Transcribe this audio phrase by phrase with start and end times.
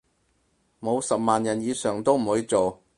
[0.79, 2.81] 冇十萬人以上都唔會做